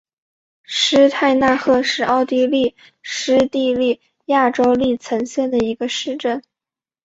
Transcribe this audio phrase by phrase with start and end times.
[0.63, 6.41] 施泰纳赫是奥地利施蒂利亚州利岑县的一个市镇。